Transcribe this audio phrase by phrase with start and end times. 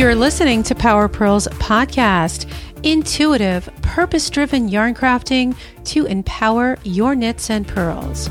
[0.00, 2.50] You're listening to Power Purls podcast,
[2.82, 5.54] intuitive, purpose driven yarn crafting
[5.84, 8.28] to empower your knits and purls.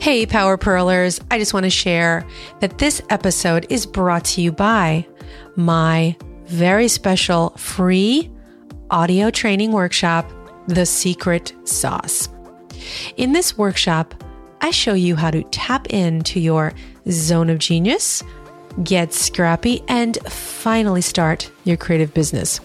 [0.00, 1.20] Hey, Power Purlers.
[1.28, 2.24] I just want to share
[2.60, 5.08] that this episode is brought to you by
[5.56, 6.14] my
[6.44, 8.30] very special free
[8.92, 10.30] audio training workshop,
[10.66, 12.28] The Secret Sauce.
[13.16, 14.14] In this workshop,
[14.60, 16.72] I show you how to tap into your
[17.10, 18.22] zone of genius,
[18.82, 22.60] get scrappy, and finally start your creative business.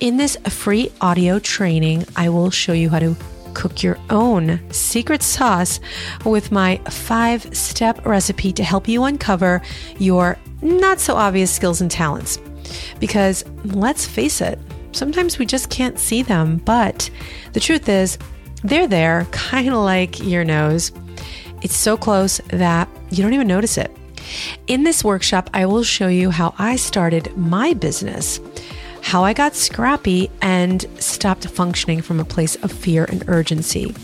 [0.00, 3.16] In this free audio training, I will show you how to
[3.54, 5.78] cook your own secret sauce
[6.24, 9.62] with my five step recipe to help you uncover
[9.98, 12.38] your not so obvious skills and talents.
[12.98, 14.58] Because let's face it,
[14.94, 17.10] sometimes we just can't see them, but
[17.52, 18.18] the truth is,
[18.62, 20.92] they're there, kind of like your nose.
[21.62, 23.94] It's so close that you don't even notice it.
[24.66, 28.40] In this workshop, I will show you how I started my business
[29.04, 33.94] how I got scrappy and stopped functioning from a place of fear and urgency.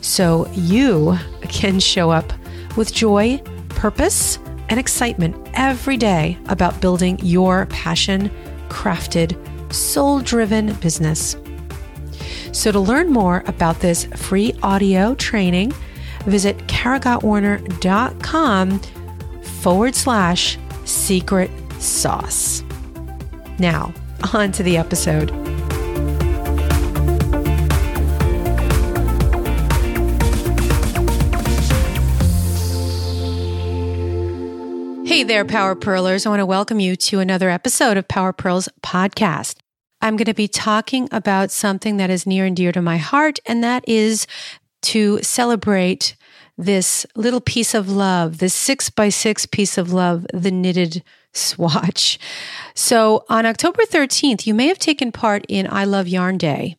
[0.00, 2.32] So you can show up
[2.76, 3.38] with joy,
[3.70, 8.30] purpose, and excitement every day about building your passion
[8.68, 9.36] crafted,
[9.74, 11.36] soul driven business.
[12.52, 15.72] So, to learn more about this free audio training,
[16.24, 18.80] visit karagottwarner.com
[19.60, 21.50] forward slash secret
[21.80, 22.62] sauce.
[23.58, 23.92] Now,
[24.32, 25.30] on to the episode.
[35.06, 36.26] Hey there, Power Purlers.
[36.26, 39.63] I want to welcome you to another episode of Power Purls podcast.
[40.04, 43.38] I'm going to be talking about something that is near and dear to my heart,
[43.46, 44.26] and that is
[44.82, 46.14] to celebrate
[46.58, 52.18] this little piece of love, this six by six piece of love, the knitted swatch.
[52.74, 56.76] So on October 13th, you may have taken part in I Love Yarn Day.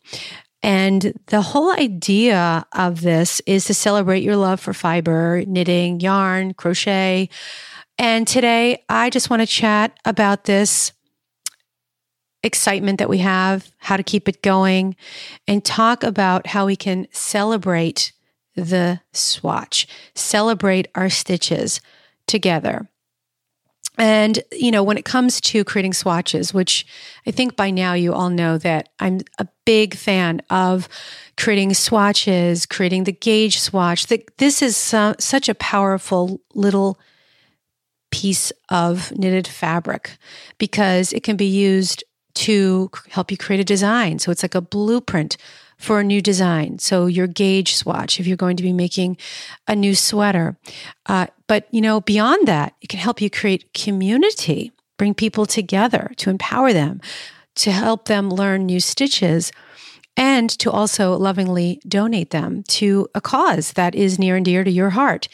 [0.61, 6.53] And the whole idea of this is to celebrate your love for fiber, knitting, yarn,
[6.53, 7.29] crochet.
[7.97, 10.91] And today, I just want to chat about this
[12.45, 14.95] excitement that we have, how to keep it going,
[15.47, 18.13] and talk about how we can celebrate
[18.55, 21.81] the swatch, celebrate our stitches
[22.27, 22.87] together.
[23.97, 26.85] And, you know, when it comes to creating swatches, which
[27.25, 30.89] I think by now you all know that I'm a big fan of
[31.37, 36.99] creating swatches, creating the gauge swatch, that this is such a powerful little
[38.11, 40.17] piece of knitted fabric
[40.57, 42.03] because it can be used
[42.35, 44.19] to help you create a design.
[44.19, 45.37] So it's like a blueprint
[45.77, 46.79] for a new design.
[46.79, 49.17] So your gauge swatch, if you're going to be making
[49.67, 50.57] a new sweater.
[51.05, 56.11] Uh, but, you know, beyond that, it can help you create community, bring people together
[56.17, 57.01] to empower them,
[57.55, 59.51] to help them learn new stitches
[60.17, 64.71] and to also lovingly donate them to a cause that is near and dear to
[64.71, 65.27] your heart.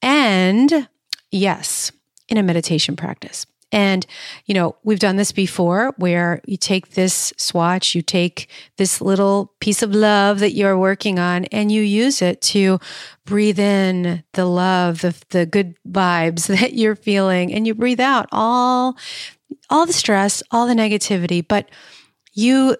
[0.00, 0.88] And
[1.32, 1.90] yes,
[2.28, 3.44] in a meditation practice.
[3.72, 4.04] And,
[4.46, 8.48] you know, we've done this before where you take this swatch, you take
[8.78, 12.80] this little piece of love that you're working on, and you use it to
[13.24, 18.28] breathe in the love, the, the good vibes that you're feeling, and you breathe out
[18.32, 18.96] all,
[19.68, 21.46] all the stress, all the negativity.
[21.46, 21.70] But
[22.32, 22.76] you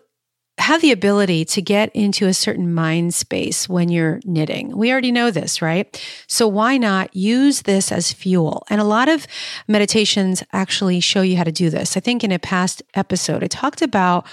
[0.60, 4.76] have the ability to get into a certain mind space when you're knitting.
[4.76, 6.00] We already know this, right?
[6.26, 8.65] So why not use this as fuel?
[8.69, 9.26] And a lot of
[9.66, 11.97] meditations actually show you how to do this.
[11.97, 14.26] I think in a past episode, I talked about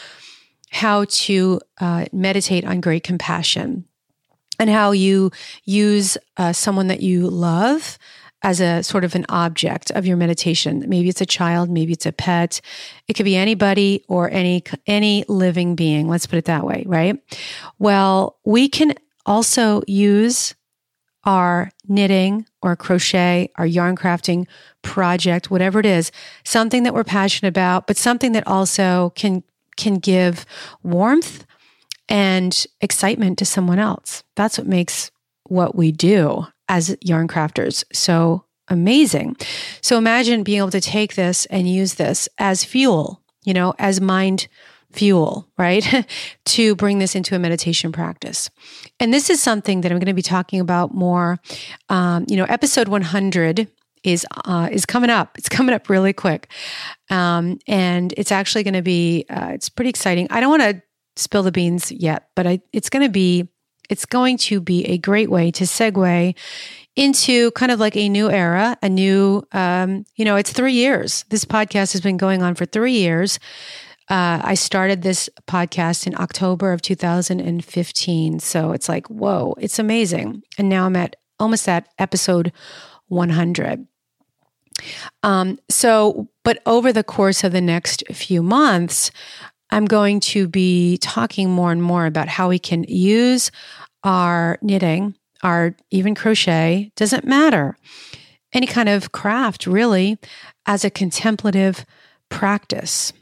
[0.69, 3.85] how to uh, meditate on great compassion
[4.59, 5.31] and how you
[5.63, 7.97] use uh, someone that you love
[8.43, 10.83] as a sort of an object of your meditation.
[10.87, 12.61] Maybe it's a child, maybe it's a pet.
[13.07, 16.07] It could be anybody or any any living being.
[16.07, 17.19] Let's put it that way, right?
[17.79, 18.93] Well, we can
[19.25, 20.55] also use
[21.23, 24.47] our knitting or crochet, our yarn crafting
[24.81, 26.11] project, whatever it is,
[26.45, 29.43] something that we're passionate about, but something that also can
[29.75, 30.45] can give
[30.83, 31.45] warmth
[32.09, 34.23] and excitement to someone else.
[34.35, 35.11] That's what makes
[35.43, 39.37] what we do as yarn crafters so amazing.
[39.81, 44.01] So imagine being able to take this and use this as fuel, you know, as
[44.01, 44.47] mind
[44.91, 46.05] fuel, right?
[46.45, 48.49] to bring this into a meditation practice.
[48.99, 51.39] And this is something that I'm going to be talking about more.
[51.89, 53.69] Um, you know, episode 100
[54.03, 55.37] is uh, is coming up.
[55.37, 56.49] It's coming up really quick,
[57.09, 60.27] um, and it's actually going to be uh, it's pretty exciting.
[60.29, 60.81] I don't want to
[61.15, 63.49] spill the beans yet, but I, it's going to be
[63.89, 66.35] it's going to be a great way to segue
[66.95, 71.25] into kind of like a new era, a new, um, you know, it's three years.
[71.29, 73.39] This podcast has been going on for three years.
[74.09, 78.39] Uh, I started this podcast in October of 2015.
[78.39, 80.43] So it's like, whoa, it's amazing.
[80.57, 82.51] And now I'm at almost at episode
[83.07, 83.85] 100.
[85.23, 89.11] Um, so, but over the course of the next few months,
[89.69, 93.51] I'm going to be talking more and more about how we can use
[94.03, 97.77] our knitting, our even crochet, doesn't matter,
[98.53, 100.17] any kind of craft really,
[100.65, 101.85] as a contemplative
[102.29, 103.13] practice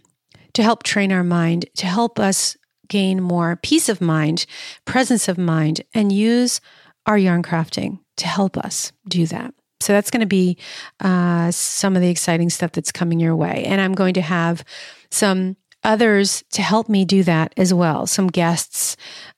[0.54, 2.56] to help train our mind, to help us
[2.88, 4.46] gain more peace of mind,
[4.86, 6.62] presence of mind, and use
[7.06, 9.54] our yarn crafting to help us do that.
[9.82, 10.58] So that's going to be
[11.00, 13.64] uh, some of the exciting stuff that's coming your way.
[13.66, 14.64] And I'm going to have
[15.12, 18.08] some others to help me do that as well.
[18.08, 18.98] Some guests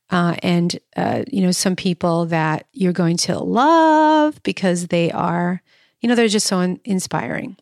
[0.10, 5.62] uh, and uh, you know some people that you're going to love because they are
[6.02, 7.58] you know they're just so in- inspiring.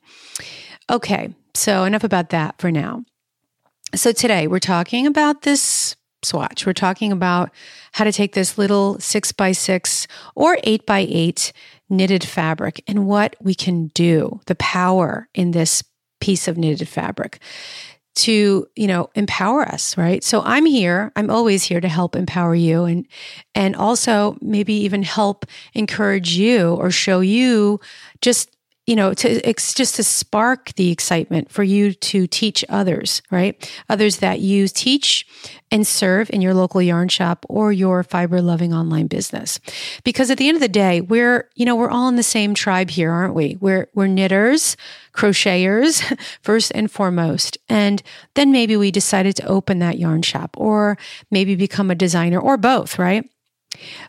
[0.90, 3.04] Okay, so enough about that for now.
[3.96, 6.66] So today we're talking about this swatch.
[6.66, 7.52] We're talking about
[7.94, 11.52] how to take this little six by six or eight by eight
[11.90, 15.84] knitted fabric and what we can do, the power in this
[16.20, 17.40] piece of knitted fabric
[18.16, 20.24] to you know empower us right?
[20.24, 23.08] So i'm here i'm always here to help empower you and
[23.54, 27.80] and also maybe even help encourage you or show you
[28.22, 28.55] just
[28.86, 33.72] you know, to it's just to spark the excitement for you to teach others, right?
[33.90, 35.26] Others that you teach
[35.72, 39.60] and serve in your local yarn shop or your fiber loving online business.
[40.04, 42.54] Because at the end of the day, we're, you know, we're all in the same
[42.54, 43.58] tribe here, aren't we?
[43.60, 44.78] We're we're knitters,
[45.14, 47.58] crocheters first and foremost.
[47.68, 48.04] And
[48.36, 50.98] then maybe we decided to open that yarn shop or
[51.32, 53.28] maybe become a designer or both, right?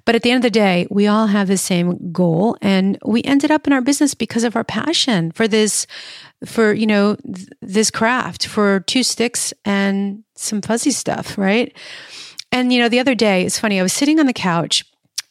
[0.04, 3.22] But at the end of the day, we all have the same goal and we
[3.22, 5.86] ended up in our business because of our passion for this
[6.44, 11.74] for, you know, th- this craft, for two sticks and some fuzzy stuff, right?
[12.52, 14.84] And you know, the other day, it's funny, I was sitting on the couch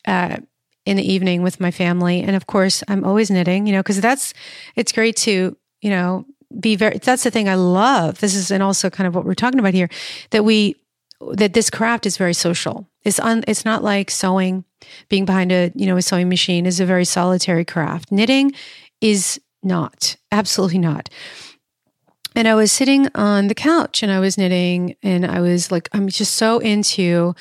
[0.08, 0.38] uh,
[0.86, 4.02] in the evening with my family and of course, I'm always knitting, you know, because
[4.02, 4.34] that's
[4.76, 6.26] it's great to, you know,
[6.60, 8.20] be very that's the thing I love.
[8.20, 9.90] This is and also kind of what we're talking about here
[10.32, 10.76] that we
[11.34, 12.88] that this craft is very social.
[13.04, 13.44] It's on.
[13.48, 14.66] It's not like sewing.
[15.10, 18.12] Being behind a you know a sewing machine is a very solitary craft.
[18.12, 18.54] Knitting
[19.02, 20.16] is not.
[20.32, 21.10] Absolutely not.
[22.36, 25.90] And I was sitting on the couch and I was knitting, and I was like,
[25.94, 27.34] I'm just so into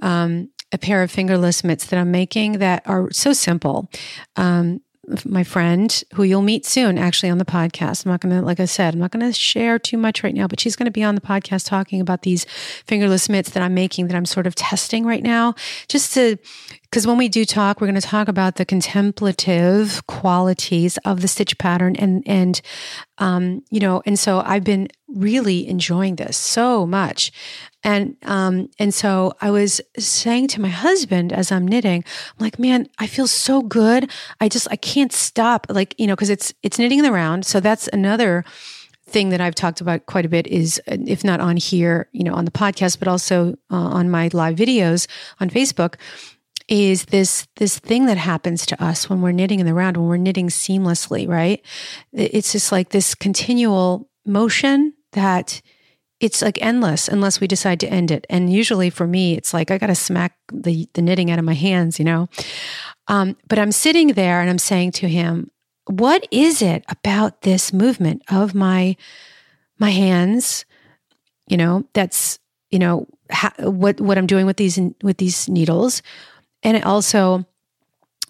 [0.00, 3.90] um, a pair of fingerless mitts that I'm making that are so simple.
[4.36, 4.80] Um,
[5.24, 8.04] my friend who you'll meet soon actually on the podcast.
[8.04, 10.34] I'm not going to, like I said, I'm not going to share too much right
[10.34, 12.44] now, but she's going to be on the podcast talking about these
[12.86, 15.54] fingerless mitts that I'm making that I'm sort of testing right now
[15.88, 16.36] just to,
[16.82, 21.28] because when we do talk, we're going to talk about the contemplative qualities of the
[21.28, 22.60] stitch pattern and, and,
[23.18, 27.32] um, you know, and so I've been really enjoying this so much.
[27.84, 32.04] And um, and so I was saying to my husband as I'm knitting,
[32.38, 34.10] I'm like, man, I feel so good.
[34.40, 35.66] I just I can't stop.
[35.68, 37.46] Like you know, because it's it's knitting in the round.
[37.46, 38.44] So that's another
[39.06, 42.34] thing that I've talked about quite a bit is if not on here, you know,
[42.34, 45.06] on the podcast, but also uh, on my live videos
[45.40, 45.94] on Facebook
[46.68, 50.06] is this this thing that happens to us when we're knitting in the round when
[50.06, 51.64] we're knitting seamlessly right
[52.12, 55.62] it's just like this continual motion that
[56.20, 58.26] it's like endless unless we decide to end it.
[58.28, 61.44] And usually for me, it's like I got to smack the, the knitting out of
[61.44, 62.28] my hands, you know?
[63.06, 65.50] Um, but I'm sitting there and I'm saying to him,
[65.88, 68.96] what is it about this movement of my
[69.78, 70.64] my hands
[71.48, 72.38] you know that's
[72.70, 76.02] you know ha- what what i'm doing with these with these needles
[76.62, 77.44] and also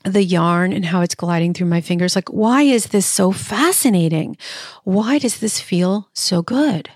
[0.04, 4.36] the yarn and how it's gliding through my fingers like why is this so fascinating
[4.84, 6.88] why does this feel so good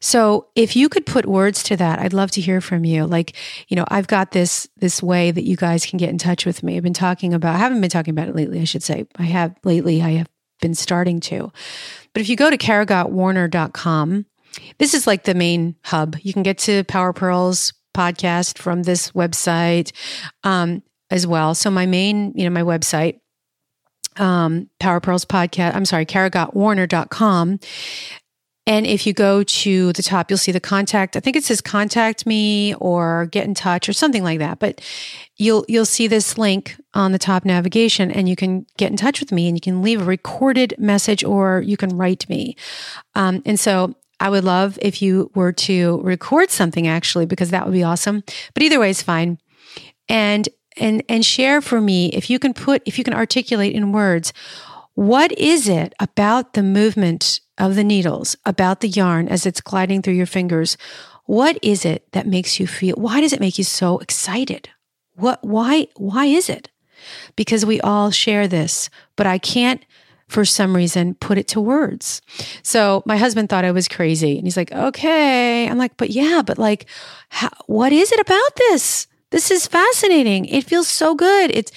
[0.00, 3.06] so if you could put words to that, I'd love to hear from you.
[3.06, 3.36] Like,
[3.68, 6.62] you know, I've got this this way that you guys can get in touch with
[6.62, 6.76] me.
[6.76, 9.06] I've been talking about I haven't been talking about it lately, I should say.
[9.16, 10.28] I have lately I have
[10.60, 11.52] been starting to.
[12.12, 14.26] But if you go to karagottwarner.com,
[14.78, 16.16] this is like the main hub.
[16.22, 19.92] You can get to Power Purls podcast from this website
[20.44, 21.54] um, as well.
[21.54, 23.20] So my main, you know, my website,
[24.16, 27.60] um, Power Purls podcast, I'm sorry, karagottwarner.com
[28.68, 31.16] and if you go to the top, you'll see the contact.
[31.16, 34.58] I think it says contact me or get in touch or something like that.
[34.58, 34.82] But
[35.38, 39.20] you'll you'll see this link on the top navigation and you can get in touch
[39.20, 42.56] with me and you can leave a recorded message or you can write me.
[43.14, 47.64] Um, and so I would love if you were to record something actually, because that
[47.64, 48.22] would be awesome.
[48.52, 49.38] But either way is fine.
[50.10, 50.46] And
[50.76, 54.34] and and share for me if you can put if you can articulate in words
[54.94, 60.02] what is it about the movement of the needles, about the yarn as it's gliding
[60.02, 60.76] through your fingers?
[61.26, 64.70] What is it that makes you feel why does it make you so excited?
[65.14, 66.70] What why why is it?
[67.36, 69.84] Because we all share this, but I can't
[70.28, 72.20] for some reason put it to words.
[72.62, 76.42] So my husband thought I was crazy and he's like, "Okay." I'm like, "But yeah,
[76.44, 76.86] but like
[77.30, 79.06] how, what is it about this?
[79.30, 80.46] This is fascinating.
[80.46, 81.72] It feels so good." It's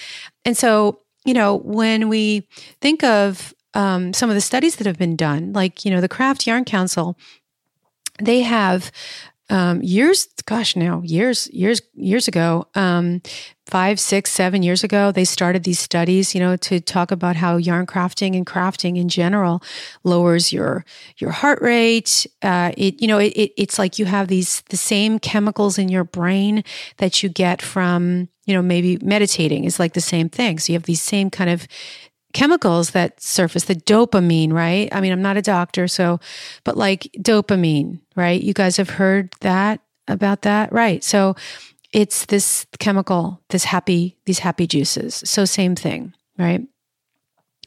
[0.46, 2.48] and so, you know, when we
[2.82, 6.10] think of um, some of the studies that have been done, like, you know, the
[6.10, 7.18] Craft Yarn Council,
[8.20, 8.92] they have
[9.52, 13.22] um, years, gosh, now years, years, years ago, um,
[13.66, 17.58] five, six, seven years ago, they started these studies, you know, to talk about how
[17.58, 19.62] yarn crafting and crafting in general
[20.06, 20.86] lowers your
[21.18, 22.26] your heart rate.
[22.42, 25.90] Uh, it, you know, it, it, it's like you have these the same chemicals in
[25.90, 26.64] your brain
[26.98, 30.60] that you get from, you know, maybe meditating is like the same thing.
[30.60, 31.68] So you have these same kind of
[32.34, 34.90] chemicals that surface the dopamine, right?
[34.92, 36.20] I mean, I'm not a doctor, so,
[36.64, 38.42] but like dopamine, right?
[38.42, 41.04] You guys have heard that about that, right?
[41.04, 41.36] So
[41.92, 45.22] it's this chemical, this happy, these happy juices.
[45.26, 46.62] So same thing, right?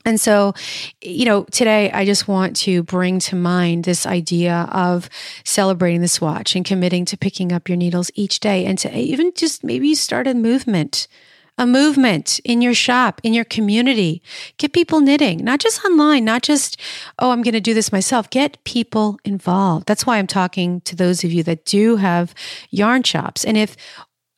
[0.06, 0.52] And so,
[1.00, 5.09] you know, today I just want to bring to mind this idea of
[5.44, 9.33] celebrating the swatch and committing to picking up your needles each day and to even
[9.35, 11.09] just maybe start a movement
[11.56, 14.23] a movement in your shop, in your community.
[14.58, 16.80] Get people knitting, not just online, not just,
[17.18, 18.28] oh, I'm going to do this myself.
[18.30, 19.87] Get people involved.
[19.87, 22.34] That's why I'm talking to those of you that do have
[22.70, 23.44] yarn shops.
[23.44, 23.76] And if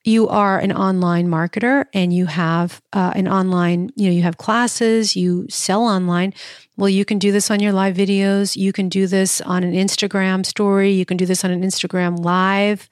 [0.04, 4.36] you are an online marketer and you have uh, an online, you know, you have
[4.36, 6.32] classes, you sell online.
[6.76, 8.56] Well, you can do this on your live videos.
[8.56, 10.92] You can do this on an Instagram story.
[10.92, 12.88] You can do this on an Instagram live.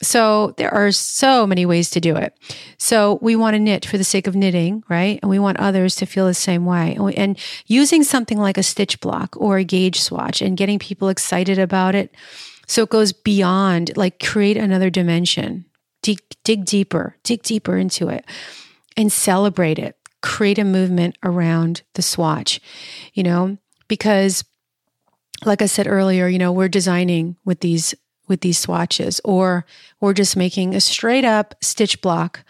[0.00, 2.32] So there are so many ways to do it.
[2.78, 5.18] So we want to knit for the sake of knitting, right?
[5.22, 6.96] And we want others to feel the same way.
[7.16, 11.58] And using something like a stitch block or a gauge swatch and getting people excited
[11.58, 12.14] about it.
[12.68, 15.64] So it goes beyond, like create another dimension,
[16.02, 18.24] dig, dig deeper, dig deeper into it
[18.96, 19.96] and celebrate it.
[20.20, 22.60] Create a movement around the swatch,
[23.14, 24.44] you know, because
[25.44, 27.94] like I said earlier, you know, we're designing with these
[28.28, 29.64] with these swatches, or
[30.00, 32.44] we're just making a straight up stitch block.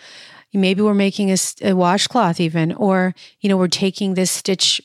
[0.54, 4.80] Maybe we're making a, a washcloth, even, or you know, we're taking this stitch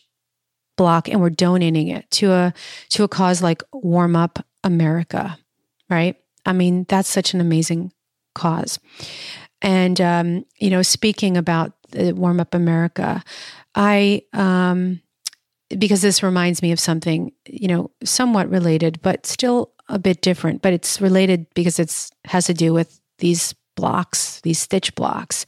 [0.75, 2.53] block and we're donating it to a
[2.89, 5.38] to a cause like Warm Up America,
[5.89, 6.17] right?
[6.45, 7.91] I mean, that's such an amazing
[8.35, 8.79] cause.
[9.62, 13.23] And um, you know, speaking about Warm Up America,
[13.75, 15.01] I um,
[15.77, 20.61] because this reminds me of something you know somewhat related, but still a bit different,
[20.61, 25.45] but it's related because it's has to do with these blocks, these stitch blocks.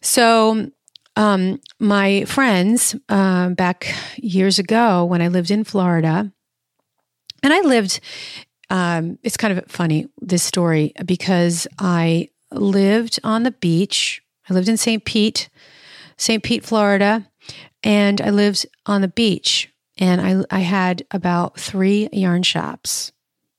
[0.00, 0.70] So,
[1.16, 6.32] um, my friends uh, back years ago when I lived in Florida,
[7.42, 8.00] and I lived.
[8.70, 14.20] Um, it's kind of funny this story because I lived on the beach.
[14.48, 15.04] I lived in St.
[15.04, 15.48] Pete,
[16.18, 16.42] St.
[16.42, 17.26] Pete, Florida,
[17.82, 19.72] and I lived on the beach.
[20.00, 23.10] And I, I had about three yarn shops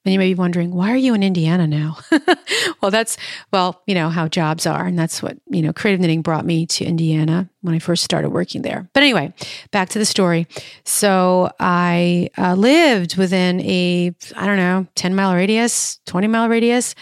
[0.05, 1.97] and you may be wondering, why are you in Indiana now?
[2.81, 3.17] well, that's,
[3.51, 4.85] well, you know, how jobs are.
[4.85, 8.29] And that's what, you know, creative knitting brought me to Indiana when I first started
[8.29, 8.89] working there.
[8.93, 9.33] But anyway,
[9.71, 10.47] back to the story.
[10.85, 16.95] So I uh, lived within a, I don't know, 10 mile radius, 20 mile radius.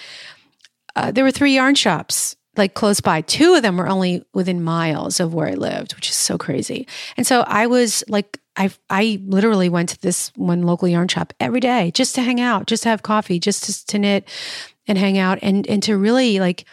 [0.95, 3.21] Uh, there were three yarn shops like close by.
[3.21, 6.87] Two of them were only within miles of where I lived, which is so crazy.
[7.15, 11.33] And so I was like I I literally went to this one local yarn shop
[11.39, 14.27] every day just to hang out, just to have coffee, just to, to knit
[14.87, 16.65] and hang out and and to really like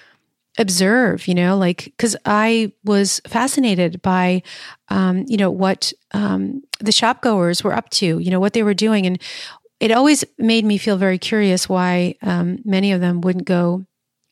[0.57, 4.43] observe, you know, like because I was fascinated by,
[4.89, 8.63] um, you know, what um, the shop goers were up to, you know, what they
[8.63, 9.21] were doing, and
[9.81, 13.85] it always made me feel very curious why um, many of them wouldn't go,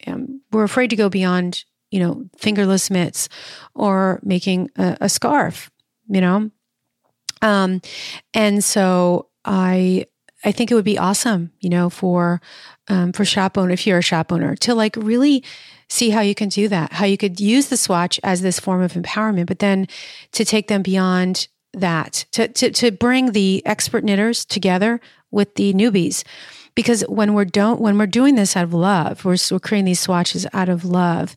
[0.07, 3.29] um, were afraid to go beyond, you know, fingerless mitts
[3.75, 5.71] or making a, a scarf,
[6.09, 6.51] you know,
[7.43, 7.83] um,
[8.33, 10.07] and so I
[10.45, 12.41] I think it would be awesome, you know, for
[12.89, 15.45] um, for shop owner if you're a shop owner to like really
[15.89, 18.81] see how you can do that, how you could use the swatch as this form
[18.81, 19.87] of empowerment, but then
[20.33, 25.75] to take them beyond that, to to to bring the expert knitters together with the
[25.75, 26.25] newbies.
[26.75, 30.01] Because when we're don't when we're doing this out of love, we're, we're creating these
[30.01, 31.37] swatches out of love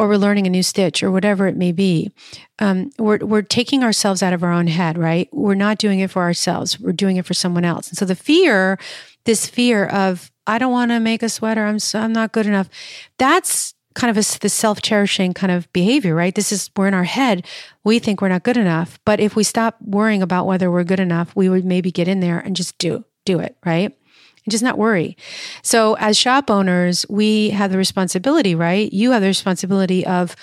[0.00, 2.10] or we're learning a new stitch or whatever it may be,
[2.58, 5.28] um, we're, we're taking ourselves out of our own head, right?
[5.30, 6.80] We're not doing it for ourselves.
[6.80, 7.88] We're doing it for someone else.
[7.88, 8.78] And so the fear,
[9.24, 11.66] this fear of, I don't want to make a sweater.
[11.66, 12.70] I'm, so, I'm not good enough.
[13.18, 16.34] That's kind of a, the self cherishing kind of behavior, right?
[16.34, 17.46] This is, we're in our head.
[17.84, 18.98] We think we're not good enough.
[19.04, 22.20] But if we stop worrying about whether we're good enough, we would maybe get in
[22.20, 23.94] there and just do, do it, right?
[24.44, 25.16] And just not worry.
[25.62, 28.92] So, as shop owners, we have the responsibility, right?
[28.92, 30.36] You have the responsibility of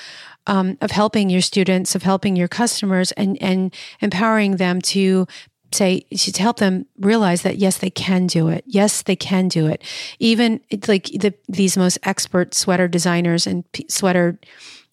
[0.45, 5.27] um, of helping your students, of helping your customers, and and empowering them to
[5.73, 9.67] say to help them realize that yes they can do it yes they can do
[9.67, 9.83] it
[10.17, 14.39] even like the, these most expert sweater designers and sweater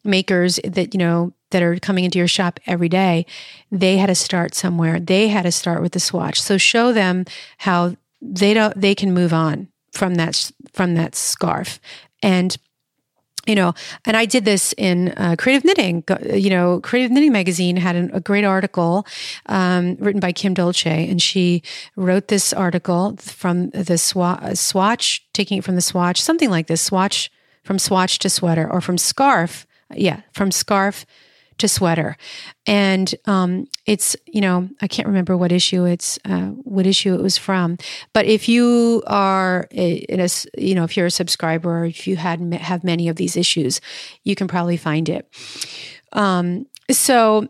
[0.02, 3.24] makers that you know that are coming into your shop every day
[3.70, 7.24] they had to start somewhere they had to start with the swatch so show them
[7.58, 7.94] how
[8.32, 11.80] they don't they can move on from that from that scarf.
[12.22, 12.56] And
[13.46, 13.74] you know
[14.06, 16.02] and i did this in uh, creative knitting.
[16.32, 19.06] You know creative knitting magazine had an, a great article
[19.46, 21.62] um, written by kim dolce and she
[21.96, 26.80] wrote this article from the swatch, swatch taking it from the swatch something like this
[26.80, 27.30] swatch
[27.62, 31.04] from swatch to sweater or from scarf yeah from scarf
[31.58, 32.16] to sweater.
[32.66, 37.20] And um, it's, you know, I can't remember what issue it's, uh, what issue it
[37.20, 37.78] was from.
[38.12, 42.16] But if you are in a, you know, if you're a subscriber or if you
[42.16, 43.80] had have many of these issues,
[44.24, 45.28] you can probably find it.
[46.12, 47.48] Um, so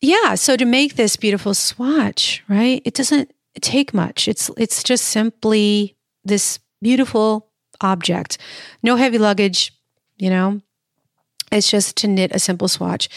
[0.00, 2.80] yeah, so to make this beautiful swatch, right?
[2.84, 4.28] It doesn't take much.
[4.28, 8.38] It's it's just simply this beautiful object.
[8.82, 9.72] No heavy luggage,
[10.16, 10.60] you know,
[11.50, 13.08] it's just to knit a simple swatch.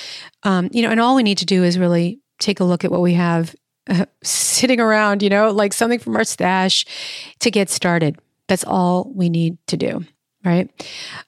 [0.44, 2.92] Um, you know, and all we need to do is really take a look at
[2.92, 3.56] what we have
[3.90, 6.86] uh, sitting around, you know, like something from our stash
[7.40, 8.18] to get started.
[8.48, 10.06] That's all we need to do.
[10.44, 10.70] Right.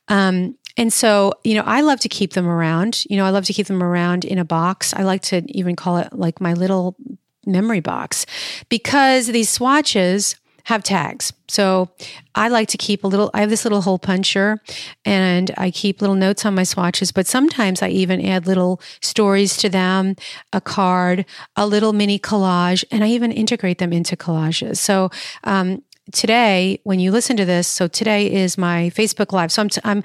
[0.08, 3.06] Um, and so, you know, I love to keep them around.
[3.10, 4.94] You know, I love to keep them around in a box.
[4.94, 6.98] I like to even call it like my little
[7.46, 8.26] memory box
[8.68, 10.36] because these swatches
[10.66, 11.32] have tags.
[11.48, 11.90] So
[12.34, 14.60] I like to keep a little, I have this little hole puncher
[15.06, 19.58] and I keep little notes on my swatches, but sometimes I even add little stories
[19.58, 20.16] to them,
[20.52, 24.78] a card, a little mini collage, and I even integrate them into collages.
[24.78, 25.10] So,
[25.44, 29.52] um, today, when you listen to this, so today is my Facebook Live.
[29.52, 30.04] So I'm, t- I'm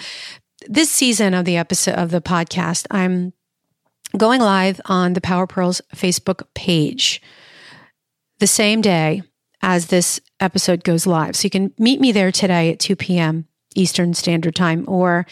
[0.66, 3.32] this season of the episode of the podcast, I'm
[4.16, 7.22] going live on the Power Purls Facebook page
[8.40, 9.22] the same day
[9.62, 11.36] as this episode goes live.
[11.36, 13.46] So you can meet me there today at 2 p.m.
[13.74, 14.84] Eastern Standard Time.
[14.88, 15.26] Or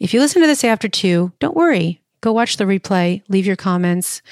[0.00, 2.00] if you listen to this after 2, don't worry.
[2.20, 4.22] Go watch the replay, leave your comments,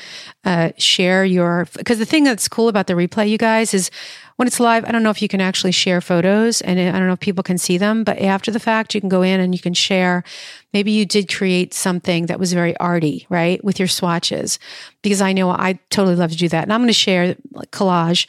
[0.44, 1.68] uh, share your.
[1.76, 3.90] Because the thing that's cool about the replay, you guys, is
[4.36, 7.06] when it's live, I don't know if you can actually share photos and I don't
[7.06, 9.54] know if people can see them, but after the fact, you can go in and
[9.54, 10.24] you can share.
[10.72, 14.58] Maybe you did create something that was very arty, right, with your swatches,
[15.02, 16.62] because I know I totally love to do that.
[16.62, 17.36] And I'm going to share
[17.72, 18.26] collage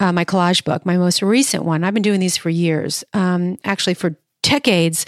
[0.00, 1.84] uh, my collage book, my most recent one.
[1.84, 5.06] I've been doing these for years, um, actually for decades.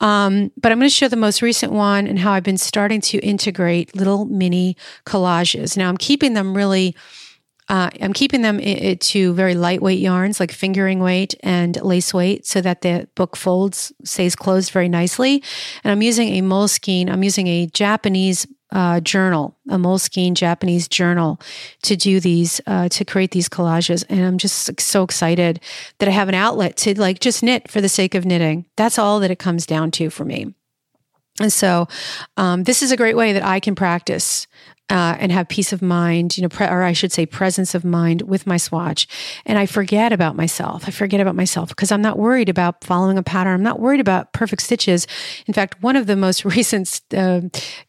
[0.00, 3.00] Um, but I'm going to show the most recent one and how I've been starting
[3.02, 5.76] to integrate little mini collages.
[5.76, 6.96] Now I'm keeping them really.
[7.68, 12.60] Uh, I'm keeping them to very lightweight yarns, like fingering weight and lace weight, so
[12.60, 15.42] that the book folds, stays closed very nicely.
[15.82, 17.10] And I'm using a Moleskine.
[17.10, 21.40] I'm using a Japanese uh, journal, a Moleskine Japanese journal,
[21.82, 24.04] to do these, uh, to create these collages.
[24.08, 25.60] And I'm just so excited
[25.98, 28.66] that I have an outlet to like just knit for the sake of knitting.
[28.76, 30.54] That's all that it comes down to for me.
[31.40, 31.86] And so,
[32.38, 34.46] um, this is a great way that I can practice
[34.88, 37.84] uh, and have peace of mind, you know, pre- or I should say, presence of
[37.84, 39.08] mind with my swatch.
[39.44, 40.84] And I forget about myself.
[40.86, 43.54] I forget about myself because I'm not worried about following a pattern.
[43.54, 45.06] I'm not worried about perfect stitches.
[45.46, 47.40] In fact, one of the most recent uh,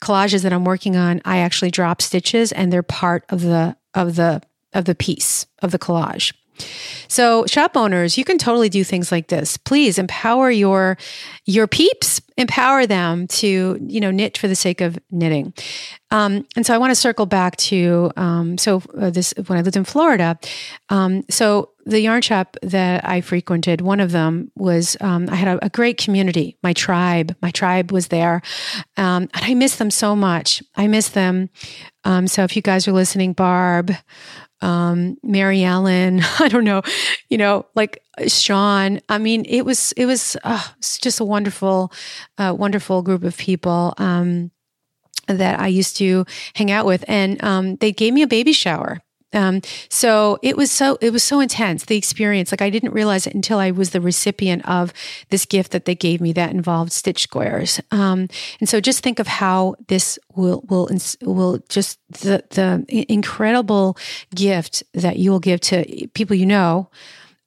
[0.02, 4.16] collages that I'm working on, I actually drop stitches, and they're part of the of
[4.16, 4.42] the
[4.74, 6.34] of the piece of the collage.
[7.08, 9.58] So, shop owners, you can totally do things like this.
[9.58, 10.98] Please empower your
[11.46, 15.54] your peeps, empower them to you know knit for the sake of knitting.
[16.12, 19.62] Um, and so, I want to circle back to um, so uh, this when I
[19.62, 20.38] lived in Florida.
[20.90, 25.48] Um, so the yarn shop that I frequented, one of them was um, I had
[25.48, 26.58] a, a, great community.
[26.62, 28.42] My tribe, my tribe was there,
[28.98, 30.62] um, and I miss them so much.
[30.76, 31.50] I miss them.
[32.04, 33.92] Um, so if you guys are listening, Barb,
[34.62, 36.82] um, Mary Ellen, I don't know,
[37.30, 39.00] you know, like Sean.
[39.10, 41.92] I mean, it was it was, uh, just a wonderful,
[42.38, 44.52] uh, wonderful group of people um,
[45.28, 49.02] that I used to hang out with, and um, they gave me a baby shower.
[49.38, 52.52] Um, so it was so it was so intense the experience.
[52.52, 54.92] Like I didn't realize it until I was the recipient of
[55.30, 57.80] this gift that they gave me that involved stitch squares.
[57.92, 60.90] Um, and so just think of how this will will
[61.22, 63.96] will just the the incredible
[64.34, 66.90] gift that you will give to people you know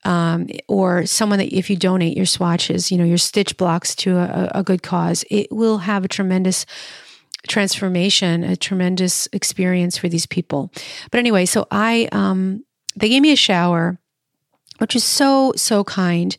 [0.05, 4.17] um, or someone that if you donate your swatches, you know, your stitch blocks to
[4.17, 6.65] a, a good cause, it will have a tremendous
[7.49, 10.73] transformation, a tremendous experience for these people.
[11.11, 12.65] But anyway, so I, um,
[12.97, 13.99] they gave me a shower
[14.81, 16.37] which is so so kind.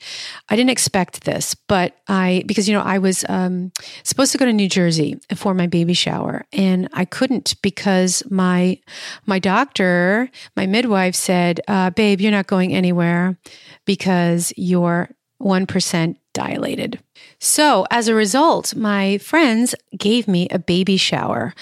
[0.50, 3.72] I didn't expect this, but I because you know I was um,
[4.04, 8.80] supposed to go to New Jersey for my baby shower, and I couldn't because my
[9.28, 13.38] my doctor, my midwife said, uh, "Babe, you're not going anywhere
[13.86, 17.00] because you're one percent dilated."
[17.40, 21.54] So as a result, my friends gave me a baby shower,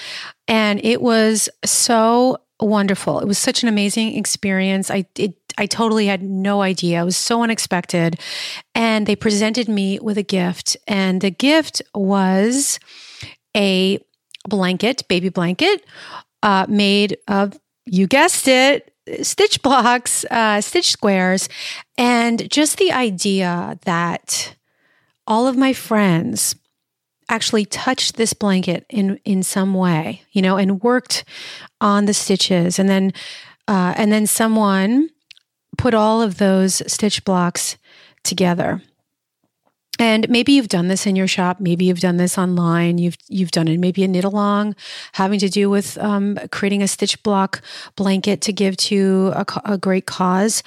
[0.48, 3.20] and it was so wonderful.
[3.20, 4.92] It was such an amazing experience.
[4.92, 7.02] I it I totally had no idea.
[7.02, 8.20] It was so unexpected.
[8.74, 10.78] And they presented me with a gift.
[10.88, 12.80] And the gift was
[13.56, 14.00] a
[14.48, 15.86] blanket, baby blanket,
[16.42, 21.50] uh, made of, you guessed it, stitch blocks, uh, stitch squares.
[21.98, 24.56] And just the idea that
[25.30, 26.56] all of my friends
[27.30, 31.24] actually touched this blanket in in some way, you know, and worked
[31.80, 33.14] on the stitches, and then
[33.68, 35.10] uh, and then someone
[35.78, 37.78] put all of those stitch blocks
[38.24, 38.82] together.
[40.00, 41.60] And maybe you've done this in your shop.
[41.60, 42.98] Maybe you've done this online.
[42.98, 43.80] You've you've done it.
[43.80, 44.76] Maybe a knit along,
[45.12, 47.62] having to do with um, creating a stitch block
[47.98, 50.64] blanket to give to a, a great cause.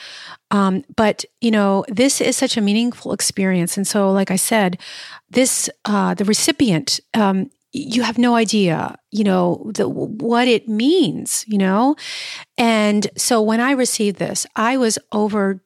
[0.53, 3.77] Um, but you know, this is such a meaningful experience.
[3.77, 4.79] And so, like I said,
[5.31, 11.45] this uh, the recipient um, you have no idea, you know, the, what it means,
[11.49, 11.97] you know?
[12.59, 15.63] And so when I received this, I was over,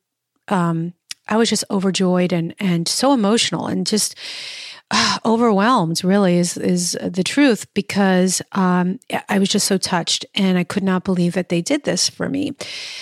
[0.46, 0.94] um,
[1.29, 4.14] I was just overjoyed and, and so emotional and just
[5.25, 10.64] overwhelmed really is, is the truth because, um, I was just so touched and I
[10.64, 12.55] could not believe that they did this for me.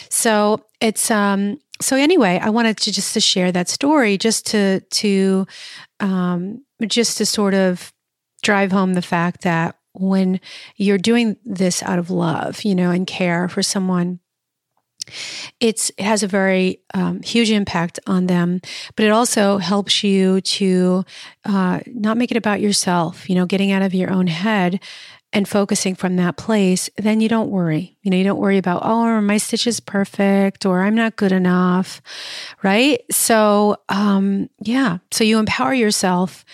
[0.08, 4.80] So it's, um, so anyway, I wanted to just to share that story just to,
[4.80, 5.46] to,
[6.00, 7.92] um, just to sort of
[8.42, 10.40] drive home the fact that when
[10.76, 14.20] you're doing this out of love, you know, and care for someone,
[15.60, 18.60] it's it has a very um, huge impact on them,
[18.96, 21.04] but it also helps you to
[21.44, 23.28] uh, not make it about yourself.
[23.28, 24.80] You know, getting out of your own head
[25.34, 26.88] and focusing from that place.
[26.96, 27.98] Then you don't worry.
[28.02, 31.32] You know, you don't worry about oh, my stitch is perfect or I'm not good
[31.32, 32.00] enough,
[32.62, 33.00] right?
[33.10, 34.98] So, um, yeah.
[35.10, 36.44] So you empower yourself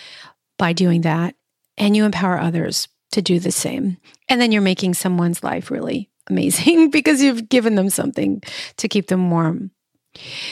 [0.57, 1.35] by doing that
[1.77, 3.97] and you empower others to do the same.
[4.27, 8.41] And then you're making someone's life really amazing because you've given them something
[8.77, 9.71] to keep them warm.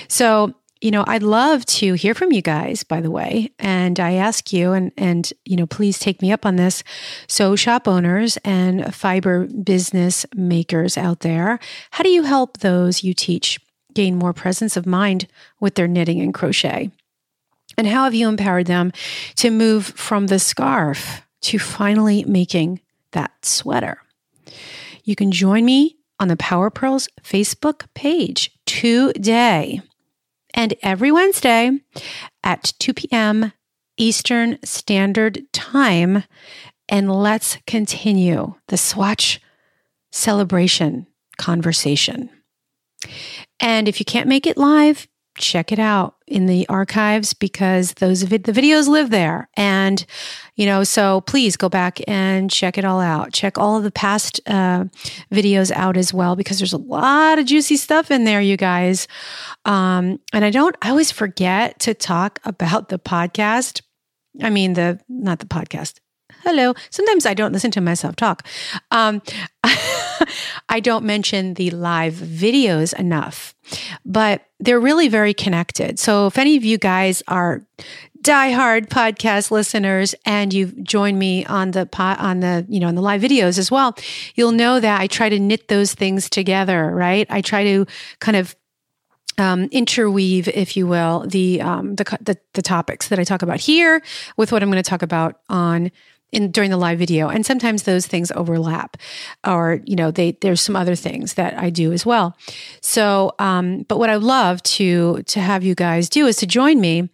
[0.08, 3.50] So, you know, I'd love to hear from you guys, by the way.
[3.60, 6.84] And I ask you, and, and, you know, please take me up on this.
[7.28, 11.60] So, shop owners and fiber business makers out there,
[11.92, 13.60] how do you help those you teach
[13.94, 15.28] gain more presence of mind
[15.60, 16.92] with their knitting and crochet?
[17.78, 18.92] And how have you empowered them
[19.36, 24.02] to move from the scarf to finally making that sweater?
[25.10, 29.82] You can join me on the Power Purls Facebook page today
[30.54, 31.80] and every Wednesday
[32.44, 33.52] at 2 p.m.
[33.98, 36.26] Eastern Standard Time.
[36.88, 39.42] And let's continue the swatch
[40.12, 41.08] celebration
[41.40, 42.30] conversation.
[43.60, 45.08] And if you can't make it live,
[45.40, 49.50] check it out in the archives because those the videos live there.
[49.56, 50.06] And
[50.56, 53.34] you know so please go back and check it all out.
[53.34, 54.86] Check all of the past uh,
[55.34, 59.08] videos out as well because there's a lot of juicy stuff in there you guys.
[59.66, 63.82] Um, and i don't i always forget to talk about the podcast.
[64.42, 66.00] I mean the not the podcast.
[66.44, 66.74] Hello.
[66.90, 68.48] Sometimes i don't listen to myself talk.
[68.92, 69.22] Um,
[70.70, 73.56] I don't mention the live videos enough,
[74.06, 76.00] but they're really very connected.
[76.00, 77.66] So if any of you guys are
[78.22, 82.96] diehard podcast listeners and you've joined me on the pot on the you know on
[82.96, 83.96] the live videos as well,
[84.36, 87.26] you'll know that I try to knit those things together, right?
[87.30, 87.86] I try to
[88.20, 88.56] kind of
[89.38, 93.62] um, interweave, if you will, the, um, the, the the topics that I talk about
[93.62, 94.02] here
[94.36, 95.92] with what I'm going to talk about on
[96.32, 97.28] in during the live video.
[97.30, 98.98] And sometimes those things overlap
[99.46, 102.36] or you know they there's some other things that i do as well.
[102.82, 106.80] So um, but what i love to to have you guys do is to join
[106.80, 107.10] me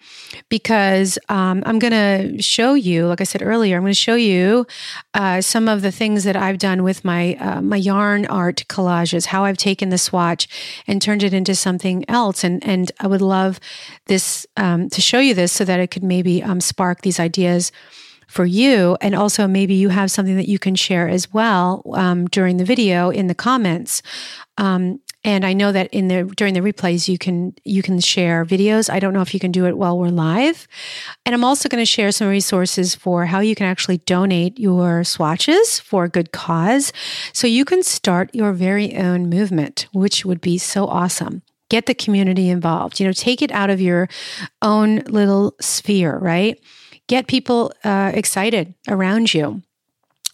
[0.50, 4.16] because um, i'm going to show you like i said earlier i'm going to show
[4.16, 4.66] you
[5.14, 9.26] uh, some of the things that i've done with my uh, my yarn art collages
[9.28, 10.48] how i've taken the swatch
[10.88, 12.44] and turned it into something else.
[12.44, 13.60] And and i would love
[14.08, 17.72] this um, to show you this so that it could maybe um, spark these ideas
[18.36, 18.98] for you.
[19.00, 22.66] And also, maybe you have something that you can share as well um, during the
[22.66, 24.02] video in the comments.
[24.58, 28.46] Um, and I know that in the during the replays you can you can share
[28.46, 28.92] videos.
[28.94, 30.68] I don't know if you can do it while we're live.
[31.26, 35.04] And I'm also going to share some resources for how you can actually donate your
[35.04, 36.94] swatches for a good cause,
[37.34, 41.96] so you can start your very own movement, which would be so awesome get the
[41.96, 44.08] community involved you know take it out of your
[44.62, 46.60] own little sphere right
[47.08, 49.62] get people uh, excited around you.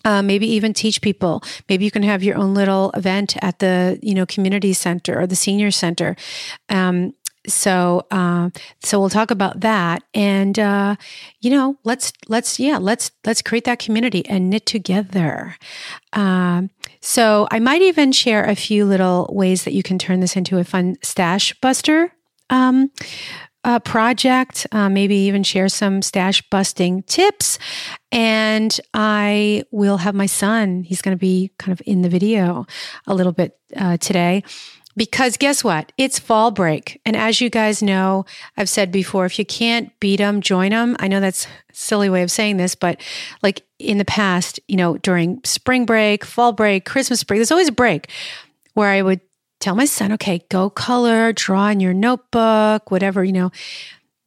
[0.04, 1.44] Uh, maybe even teach people.
[1.70, 5.28] Maybe you can have your own little event at the you know community center or
[5.28, 6.16] the senior center.
[6.70, 7.14] Um,
[7.48, 8.50] so uh,
[8.84, 10.96] so we'll talk about that, and uh,
[11.40, 15.56] you know let's let's yeah let's let's create that community and knit together.
[16.14, 20.36] Um, so I might even share a few little ways that you can turn this
[20.36, 22.14] into a fun stash buster.
[22.50, 22.92] Um,
[23.64, 27.60] uh, project, uh, maybe even share some stash busting tips.
[28.12, 32.66] And I will have my son, he's going to be kind of in the video
[33.08, 34.44] a little bit uh, today.
[34.98, 35.94] Because guess what?
[35.98, 37.00] It's fall break.
[37.06, 38.26] And as you guys know,
[38.58, 40.98] I've said before, if you can't beat them, join them.
[41.00, 43.00] I know that's silly way of saying this, but
[43.42, 47.70] like in the past, you know, during spring break, fall break, Christmas break, there's always
[47.70, 48.10] a break
[48.74, 49.22] where I would
[49.62, 53.52] tell my son, okay, go color, draw in your notebook, whatever, you know,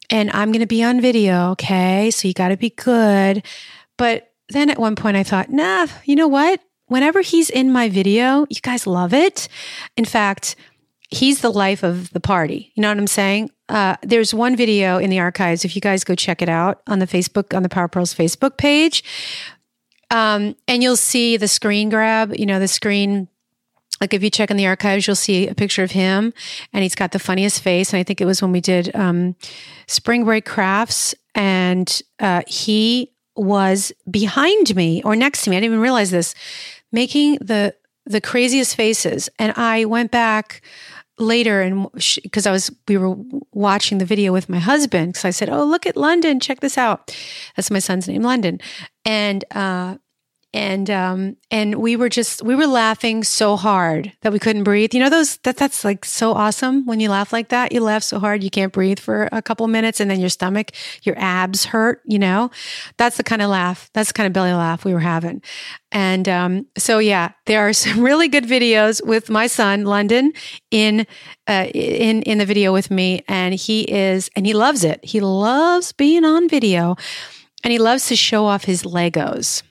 [0.09, 1.51] and I'm going to be on video.
[1.51, 2.11] Okay.
[2.11, 3.45] So you got to be good.
[3.97, 6.61] But then at one point I thought, nah, you know what?
[6.87, 9.47] Whenever he's in my video, you guys love it.
[9.97, 10.55] In fact,
[11.09, 12.71] he's the life of the party.
[12.75, 13.49] You know what I'm saying?
[13.67, 15.65] Uh, there's one video in the archives.
[15.65, 18.57] If you guys go check it out on the Facebook, on the Power Purls Facebook
[18.57, 19.03] page,
[20.11, 23.27] um, and you'll see the screen grab, you know, the screen
[24.01, 26.33] like if you check in the archives, you'll see a picture of him
[26.73, 27.93] and he's got the funniest face.
[27.93, 29.35] And I think it was when we did um,
[29.87, 35.57] spring break crafts and uh, he was behind me or next to me.
[35.57, 36.35] I didn't even realize this,
[36.91, 39.29] making the the craziest faces.
[39.39, 40.61] And I went back
[41.17, 41.87] later and
[42.21, 43.15] because I was we were
[43.51, 46.77] watching the video with my husband because I said, "Oh, look at London, check this
[46.77, 47.15] out."
[47.55, 48.59] That's my son's name, London.
[49.05, 49.97] And uh,
[50.55, 54.93] and um and we were just we were laughing so hard that we couldn't breathe.
[54.93, 57.73] You know those that that's like so awesome when you laugh like that.
[57.73, 60.71] You laugh so hard you can't breathe for a couple minutes and then your stomach
[61.03, 62.51] your abs hurt you know?
[62.97, 65.41] That's the kind of laugh that's the kind of belly laugh we were having.
[65.91, 70.31] And um, so yeah there are some really good videos with my son london
[70.71, 71.05] in
[71.47, 73.25] uh, in in the video with me.
[73.27, 75.03] And he is and he loves it.
[75.03, 76.95] He loves being on video.
[77.63, 79.63] And he loves to show off his legos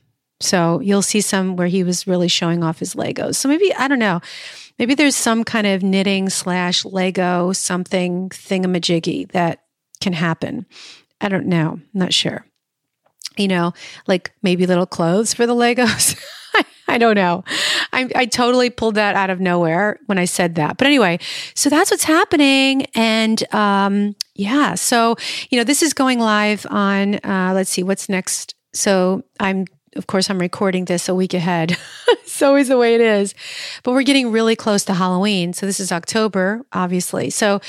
[0.44, 3.36] so you'll see some where he was really showing off his Legos.
[3.36, 4.20] So maybe, I don't know,
[4.78, 9.64] maybe there's some kind of knitting slash Lego something thingamajiggy that
[10.00, 10.66] can happen.
[11.20, 11.72] I don't know.
[11.72, 12.44] I'm not sure.
[13.36, 13.72] You know,
[14.06, 16.16] like maybe little clothes for the Legos.
[16.88, 17.42] I don't know.
[17.92, 20.76] I, I, totally pulled that out of nowhere when I said that.
[20.76, 21.18] But anyway,
[21.54, 22.86] so that's what's happening.
[22.94, 25.16] And um, yeah, so,
[25.50, 28.54] you know, this is going live on, uh, let's see, what's next?
[28.74, 29.64] So I'm
[29.96, 31.76] of course, I'm recording this a week ahead.
[32.08, 33.34] it's always the way it is.
[33.82, 35.52] But we're getting really close to Halloween.
[35.52, 37.30] So this is October, obviously.
[37.30, 37.60] So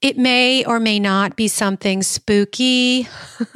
[0.00, 3.08] it may or may not be something spooky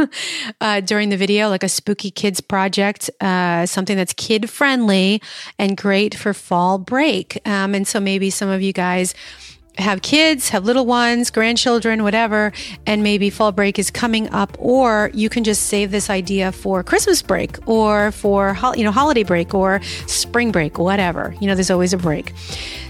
[0.60, 5.22] uh, during the video, like a spooky kids project, uh, something that's kid friendly
[5.58, 7.40] and great for fall break.
[7.46, 9.14] Um, and so maybe some of you guys
[9.78, 12.52] have kids, have little ones, grandchildren, whatever,
[12.86, 16.82] and maybe fall break is coming up, or you can just save this idea for
[16.82, 21.34] Christmas break or for you know holiday break or spring break, whatever.
[21.40, 22.32] You know, there's always a break.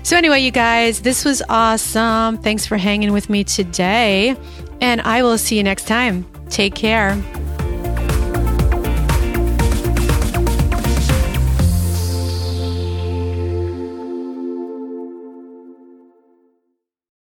[0.03, 2.38] So anyway, you guys, this was awesome.
[2.38, 4.37] Thanks for hanging with me today,
[4.81, 6.27] and I will see you next time.
[6.48, 7.16] Take care.